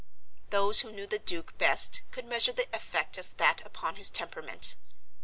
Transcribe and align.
Those 0.49 0.79
who 0.79 0.91
know 0.91 1.05
the 1.05 1.19
Duke 1.19 1.55
best 1.59 2.01
could 2.09 2.25
measure 2.25 2.51
the 2.51 2.67
effect 2.75 3.19
of 3.19 3.37
that 3.37 3.61
upon 3.63 3.97
his 3.97 4.09
temperament. 4.09 4.75